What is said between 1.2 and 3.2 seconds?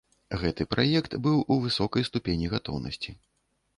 быў у высокай ступені гатоўнасці.